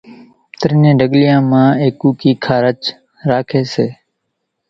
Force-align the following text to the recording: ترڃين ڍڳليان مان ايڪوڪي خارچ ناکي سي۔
ترڃين 0.59 0.93
ڍڳليان 0.99 1.41
مان 1.51 1.69
ايڪوڪي 1.83 2.31
خارچ 2.45 2.81
ناکي 3.27 3.61
سي۔ 3.73 3.87